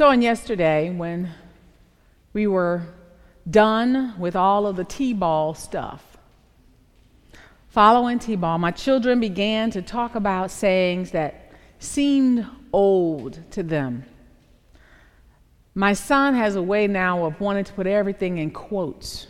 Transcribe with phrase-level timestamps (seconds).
[0.00, 1.30] So, on yesterday, when
[2.32, 2.86] we were
[3.50, 6.16] done with all of the T ball stuff,
[7.68, 14.06] following T ball, my children began to talk about sayings that seemed old to them.
[15.74, 19.26] My son has a way now of wanting to put everything in quotes.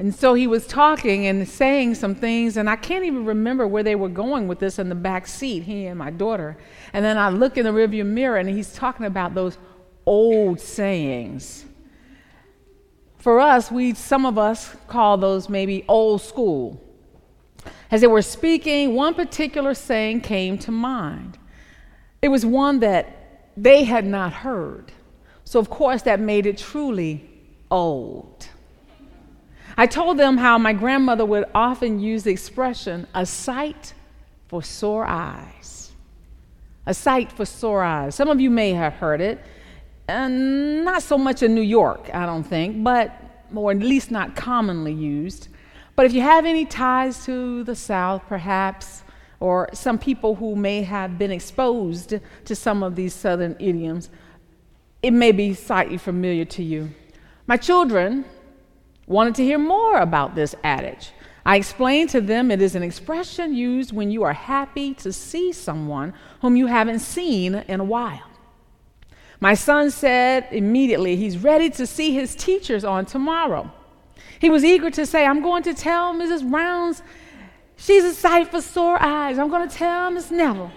[0.00, 3.82] And so he was talking and saying some things, and I can't even remember where
[3.82, 6.56] they were going with this in the back seat, he and my daughter.
[6.94, 9.58] And then I look in the rearview mirror, and he's talking about those
[10.06, 11.66] old sayings.
[13.18, 16.82] For us, we some of us call those maybe old school.
[17.90, 21.36] As they were speaking, one particular saying came to mind.
[22.22, 24.92] It was one that they had not heard.
[25.44, 27.28] So, of course, that made it truly
[27.70, 28.39] old.
[29.80, 33.94] I told them how my grandmother would often use the expression, a sight
[34.46, 35.92] for sore eyes.
[36.84, 38.14] A sight for sore eyes.
[38.14, 39.42] Some of you may have heard it,
[40.06, 43.10] and not so much in New York, I don't think, but,
[43.54, 45.48] or at least not commonly used.
[45.96, 49.02] But if you have any ties to the South, perhaps,
[49.40, 54.10] or some people who may have been exposed to some of these Southern idioms,
[55.02, 56.90] it may be slightly familiar to you.
[57.46, 58.26] My children
[59.10, 61.10] wanted to hear more about this adage.
[61.44, 65.52] I explained to them it is an expression used when you are happy to see
[65.52, 68.22] someone whom you haven't seen in a while.
[69.40, 73.72] My son said immediately he's ready to see his teachers on tomorrow.
[74.38, 76.48] He was eager to say, I'm going to tell Mrs.
[76.48, 77.02] Browns
[77.76, 79.38] she's a sight for sore eyes.
[79.38, 80.70] I'm going to tell Miss Neville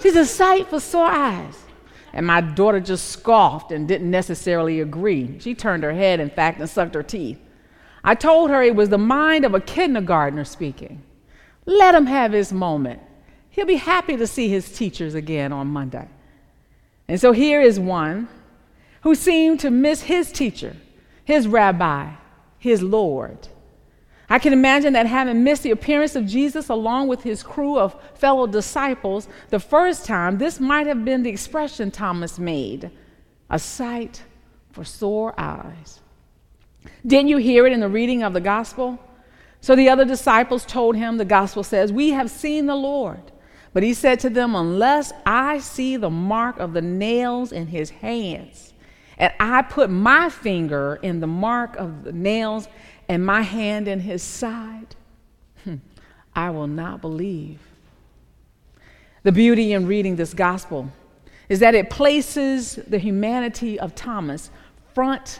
[0.00, 1.58] she's a sight for sore eyes.
[2.12, 5.40] And my daughter just scoffed and didn't necessarily agree.
[5.40, 7.41] She turned her head, in fact, and sucked her teeth.
[8.04, 11.02] I told her it was the mind of a kindergartner speaking.
[11.66, 13.00] Let him have his moment.
[13.50, 16.08] He'll be happy to see his teachers again on Monday.
[17.06, 18.28] And so here is one
[19.02, 20.76] who seemed to miss his teacher,
[21.24, 22.10] his rabbi,
[22.58, 23.48] his Lord.
[24.28, 27.94] I can imagine that having missed the appearance of Jesus along with his crew of
[28.14, 32.90] fellow disciples the first time, this might have been the expression Thomas made
[33.50, 34.22] a sight
[34.70, 36.00] for sore eyes.
[37.06, 38.98] Didn't you hear it in the reading of the gospel?
[39.60, 43.32] So the other disciples told him, the gospel says, We have seen the Lord.
[43.72, 47.90] But he said to them, Unless I see the mark of the nails in his
[47.90, 48.74] hands,
[49.18, 52.68] and I put my finger in the mark of the nails
[53.08, 54.96] and my hand in his side,
[55.64, 55.76] hmm,
[56.34, 57.60] I will not believe.
[59.22, 60.90] The beauty in reading this gospel
[61.48, 64.50] is that it places the humanity of Thomas
[64.94, 65.38] front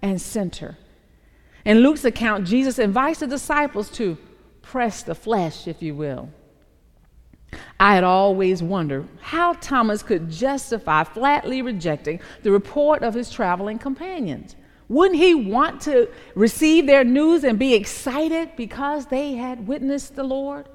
[0.00, 0.76] and center.
[1.64, 4.18] In Luke's account, Jesus invites the disciples to
[4.60, 6.28] press the flesh, if you will.
[7.78, 13.78] I had always wondered how Thomas could justify flatly rejecting the report of his traveling
[13.78, 14.56] companions.
[14.88, 20.24] Wouldn't he want to receive their news and be excited because they had witnessed the
[20.24, 20.68] Lord?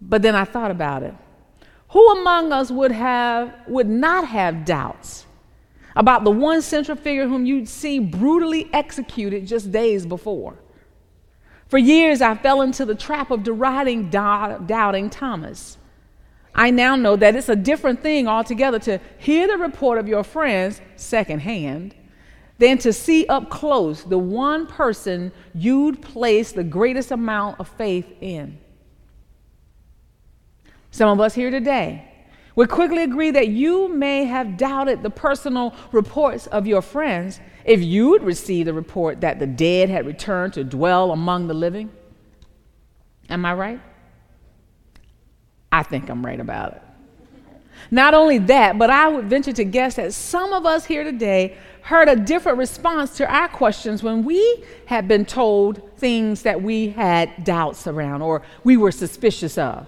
[0.00, 1.14] But then I thought about it.
[1.88, 5.26] Who among us would have would not have doubts
[5.96, 10.58] about the one central figure whom you'd see brutally executed just days before.
[11.68, 15.78] For years, I fell into the trap of deriding doubting Thomas.
[16.54, 20.22] I now know that it's a different thing altogether to hear the report of your
[20.22, 21.94] friends secondhand
[22.58, 28.06] than to see up close the one person you'd place the greatest amount of faith
[28.20, 28.58] in.
[30.92, 32.08] Some of us here today
[32.54, 37.82] we quickly agree that you may have doubted the personal reports of your friends if
[37.82, 41.90] you'd received the report that the dead had returned to dwell among the living.
[43.28, 43.80] Am I right?
[45.72, 46.82] I think I'm right about it.
[47.90, 51.56] Not only that, but I would venture to guess that some of us here today
[51.82, 56.90] heard a different response to our questions when we had been told things that we
[56.90, 59.86] had doubts around or we were suspicious of.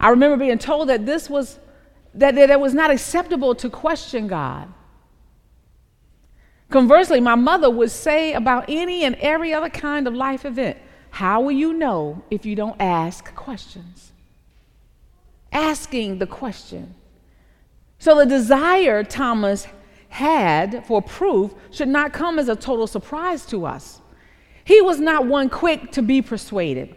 [0.00, 1.58] I remember being told that this was
[2.14, 4.72] that, that it was not acceptable to question God.
[6.70, 10.76] Conversely, my mother would say about any and every other kind of life event,
[11.10, 14.12] How will you know if you don't ask questions?
[15.50, 16.94] Asking the question.
[17.98, 19.66] So the desire Thomas
[20.10, 24.00] had for proof should not come as a total surprise to us.
[24.64, 26.94] He was not one quick to be persuaded.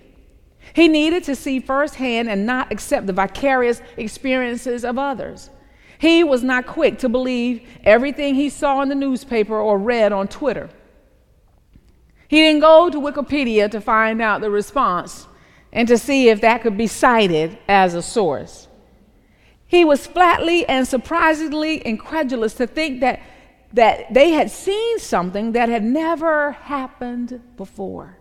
[0.74, 5.50] He needed to see firsthand and not accept the vicarious experiences of others.
[5.98, 10.28] He was not quick to believe everything he saw in the newspaper or read on
[10.28, 10.70] Twitter.
[12.28, 15.28] He didn't go to Wikipedia to find out the response
[15.74, 18.68] and to see if that could be cited as a source.
[19.68, 23.22] He was flatly and surprisingly incredulous to think that,
[23.74, 28.18] that they had seen something that had never happened before.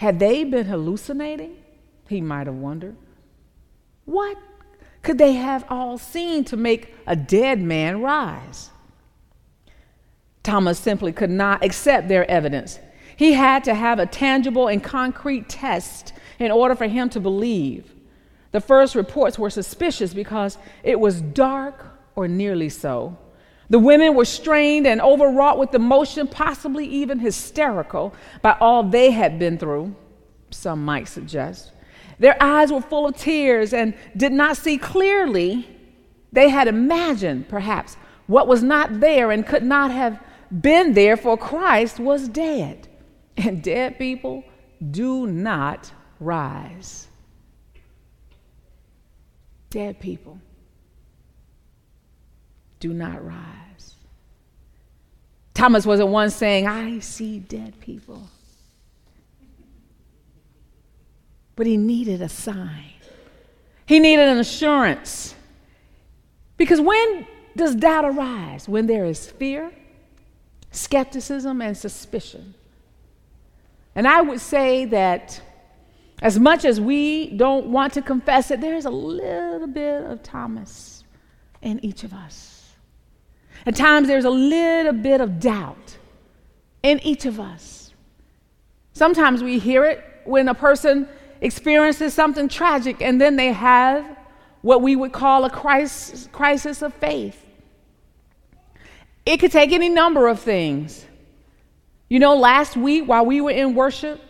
[0.00, 1.58] Had they been hallucinating?
[2.08, 2.96] He might have wondered.
[4.06, 4.38] What
[5.02, 8.70] could they have all seen to make a dead man rise?
[10.42, 12.78] Thomas simply could not accept their evidence.
[13.14, 17.94] He had to have a tangible and concrete test in order for him to believe.
[18.52, 21.86] The first reports were suspicious because it was dark
[22.16, 23.18] or nearly so.
[23.70, 28.12] The women were strained and overwrought with emotion, possibly even hysterical
[28.42, 29.94] by all they had been through,
[30.50, 31.70] some might suggest.
[32.18, 35.68] Their eyes were full of tears and did not see clearly.
[36.32, 37.96] They had imagined, perhaps,
[38.26, 40.20] what was not there and could not have
[40.60, 42.88] been there, for Christ was dead.
[43.36, 44.44] And dead people
[44.90, 47.06] do not rise.
[49.70, 50.40] Dead people
[52.80, 53.94] do not rise.
[55.54, 58.28] Thomas wasn't one saying, I see dead people.
[61.60, 62.94] but he needed a sign.
[63.84, 65.34] He needed an assurance.
[66.56, 68.66] Because when does doubt arise?
[68.66, 69.70] When there is fear,
[70.70, 72.54] skepticism, and suspicion.
[73.94, 75.42] And I would say that
[76.22, 81.04] as much as we don't want to confess it, there's a little bit of Thomas
[81.60, 82.59] in each of us.
[83.66, 85.98] At times, there's a little bit of doubt
[86.82, 87.92] in each of us.
[88.92, 91.08] Sometimes we hear it when a person
[91.40, 94.04] experiences something tragic and then they have
[94.62, 97.46] what we would call a crisis, of faith.
[99.24, 101.06] It could take any number of things.
[102.08, 104.20] You know, last week while we were in worship,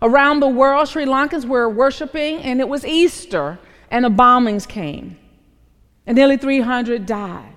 [0.00, 3.58] around the world, Sri Lankans were worshiping, and it was Easter,
[3.90, 5.18] and the bombings came,
[6.06, 7.51] and nearly 300 died.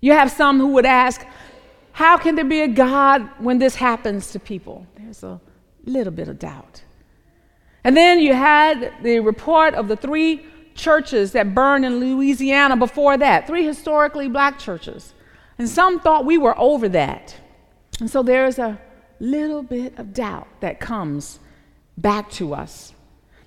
[0.00, 1.24] You have some who would ask,
[1.92, 4.86] How can there be a God when this happens to people?
[4.96, 5.40] There's a
[5.84, 6.82] little bit of doubt.
[7.84, 13.16] And then you had the report of the three churches that burned in Louisiana before
[13.16, 15.14] that, three historically black churches.
[15.58, 17.36] And some thought we were over that.
[18.00, 18.78] And so there's a
[19.18, 21.40] little bit of doubt that comes
[21.96, 22.92] back to us.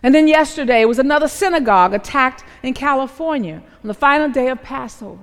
[0.04, 5.22] And then yesterday was another synagogue attacked in California on the final day of Passover.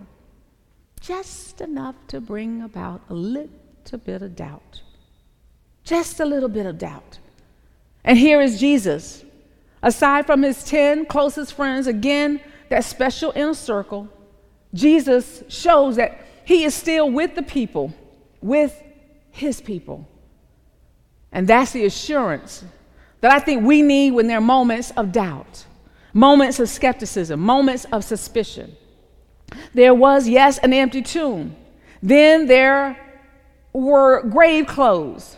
[1.00, 4.82] Just enough to bring about a little bit of doubt.
[5.84, 7.18] Just a little bit of doubt.
[8.04, 9.24] And here is Jesus.
[9.82, 14.08] Aside from his 10 closest friends, again, that special inner circle,
[14.74, 17.92] Jesus shows that he is still with the people,
[18.42, 18.82] with
[19.30, 20.06] his people.
[21.32, 22.64] And that's the assurance
[23.20, 25.64] that I think we need when there are moments of doubt,
[26.12, 28.76] moments of skepticism, moments of suspicion.
[29.74, 31.56] There was, yes, an empty tomb.
[32.02, 32.98] Then there
[33.72, 35.36] were grave clothes.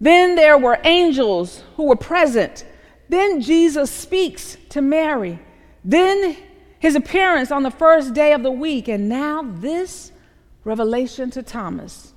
[0.00, 2.64] Then there were angels who were present.
[3.08, 5.38] Then Jesus speaks to Mary.
[5.84, 6.36] Then
[6.78, 8.88] his appearance on the first day of the week.
[8.88, 10.12] And now this
[10.64, 12.12] revelation to Thomas.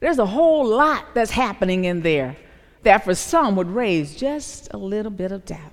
[0.00, 2.36] There's a whole lot that's happening in there
[2.82, 5.72] that for some would raise just a little bit of doubt.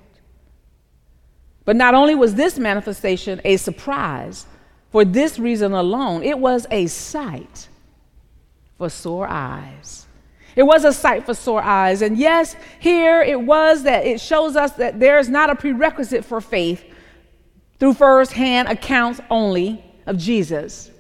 [1.66, 4.46] But not only was this manifestation a surprise,
[4.92, 7.68] for this reason alone, it was a sight
[8.78, 10.06] for sore eyes.
[10.56, 12.02] It was a sight for sore eyes.
[12.02, 16.40] And yes, here it was that it shows us that there's not a prerequisite for
[16.40, 16.84] faith
[17.80, 20.92] through first-hand accounts only of Jesus.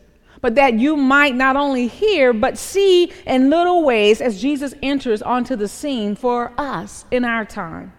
[0.41, 5.22] But that you might not only hear, but see in little ways as Jesus enters
[5.22, 7.93] onto the scene for us in our time.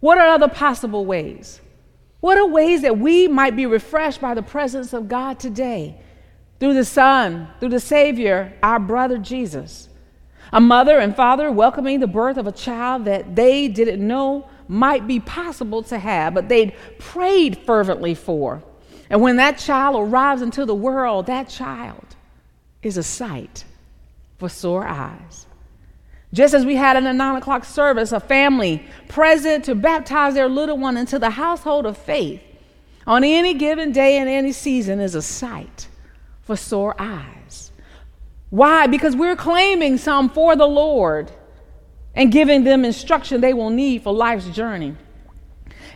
[0.00, 1.60] What are other possible ways?
[2.20, 6.00] What are ways that we might be refreshed by the presence of God today?
[6.58, 9.88] Through the Son, through the Savior, our brother Jesus.
[10.52, 15.06] A mother and father welcoming the birth of a child that they didn't know might
[15.06, 18.62] be possible to have, but they'd prayed fervently for.
[19.10, 22.16] And when that child arrives into the world, that child
[22.82, 23.64] is a sight
[24.38, 25.46] for sore eyes.
[26.32, 30.48] Just as we had in the nine o'clock service, a family present to baptize their
[30.48, 32.42] little one into the household of faith
[33.06, 35.88] on any given day in any season is a sight
[36.42, 37.72] for sore eyes.
[38.50, 38.86] Why?
[38.86, 41.32] Because we're claiming some for the Lord
[42.14, 44.94] and giving them instruction they will need for life's journey.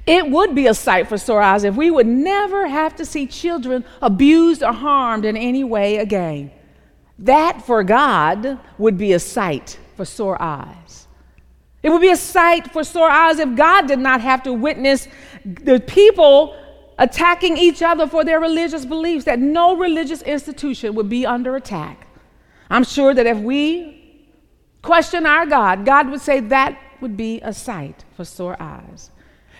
[0.06, 3.26] It would be a sight for sore eyes if we would never have to see
[3.26, 6.50] children abused or harmed in any way again.
[7.18, 11.06] That for God would be a sight for sore eyes.
[11.80, 15.06] It would be a sight for sore eyes if God did not have to witness
[15.44, 16.56] the people
[16.98, 22.08] attacking each other for their religious beliefs, that no religious institution would be under attack.
[22.68, 24.26] I'm sure that if we
[24.82, 29.12] question our God, God would say that would be a sight for sore eyes.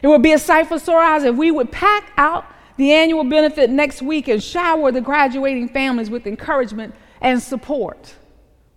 [0.02, 2.46] It would be a sight for sore eyes if we would pack out
[2.78, 8.16] the annual benefit next week and shower the graduating families with encouragement and support.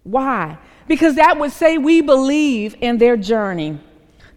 [0.03, 0.60] Why?
[0.88, 3.80] Because that would say we believe in their journey.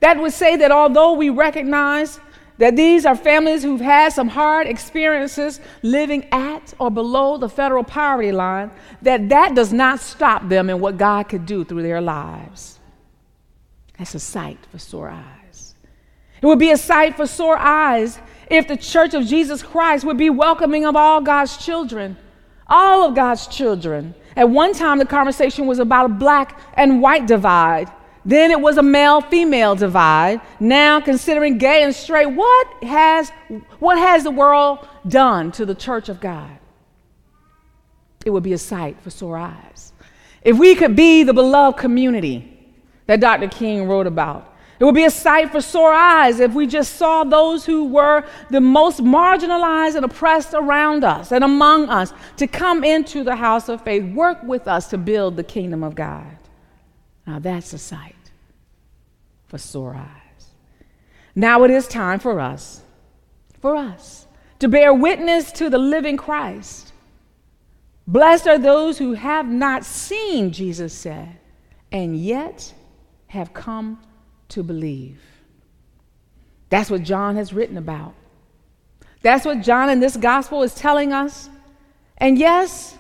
[0.00, 2.20] That would say that although we recognize
[2.58, 7.84] that these are families who've had some hard experiences living at or below the federal
[7.84, 8.70] poverty line,
[9.02, 12.78] that that does not stop them in what God could do through their lives.
[13.96, 15.74] That's a sight for sore eyes.
[16.40, 18.18] It would be a sight for sore eyes
[18.50, 22.16] if the church of Jesus Christ would be welcoming of all God's children,
[22.68, 24.14] all of God's children.
[24.36, 27.90] At one time, the conversation was about a black and white divide.
[28.24, 30.40] Then it was a male female divide.
[30.60, 33.30] Now, considering gay and straight, what has,
[33.78, 36.58] what has the world done to the church of God?
[38.24, 39.92] It would be a sight for sore eyes.
[40.42, 42.54] If we could be the beloved community
[43.06, 43.48] that Dr.
[43.48, 44.47] King wrote about,
[44.80, 48.24] it would be a sight for sore eyes if we just saw those who were
[48.50, 53.68] the most marginalized and oppressed around us and among us to come into the house
[53.68, 56.36] of faith, work with us to build the kingdom of God.
[57.26, 58.14] Now that's a sight
[59.48, 60.50] for sore eyes.
[61.34, 62.80] Now it is time for us,
[63.60, 64.26] for us,
[64.60, 66.92] to bear witness to the living Christ.
[68.06, 71.36] Blessed are those who have not seen, Jesus said,
[71.90, 72.72] and yet
[73.26, 74.00] have come
[74.48, 75.20] to believe.
[76.70, 78.14] That's what John has written about.
[79.22, 81.48] That's what John in this gospel is telling us.
[82.18, 82.96] And yes,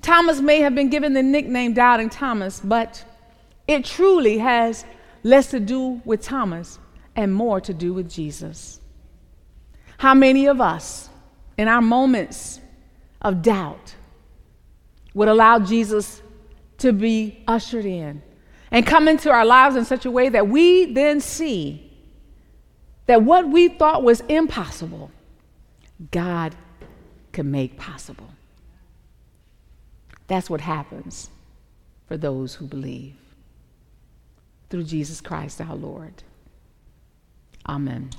[0.00, 3.04] Thomas may have been given the nickname Doubting Thomas, but
[3.66, 4.84] it truly has
[5.22, 6.78] less to do with Thomas
[7.16, 8.80] and more to do with Jesus.
[9.98, 11.08] How many of us,
[11.56, 12.60] in our moments
[13.22, 13.94] of doubt,
[15.14, 16.20] would allow Jesus
[16.78, 18.22] to be ushered in
[18.74, 21.92] and come into our lives in such a way that we then see
[23.06, 25.12] that what we thought was impossible,
[26.10, 26.56] God
[27.30, 28.28] can make possible.
[30.26, 31.30] That's what happens
[32.08, 33.14] for those who believe
[34.70, 36.24] through Jesus Christ our Lord.
[37.68, 38.10] Amen.